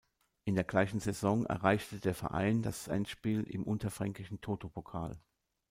In 0.45 0.55
der 0.55 0.63
gleichen 0.63 0.99
Saison 0.99 1.45
erreichte 1.45 1.99
der 1.99 2.15
Verein 2.15 2.63
das 2.63 2.87
Endspiel 2.87 3.43
im 3.43 3.61
unterfränkischen 3.63 4.41
Toto-Pokal. 4.41 5.19